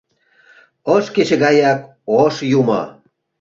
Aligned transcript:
Ош 0.93 1.05
кече 1.15 1.35
гаяк 1.43 1.79
Ош 2.21 2.35
Юмо! 2.59 2.81